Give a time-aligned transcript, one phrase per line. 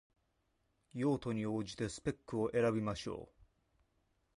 [0.93, 3.41] 用途に応じてスペックを選びましょう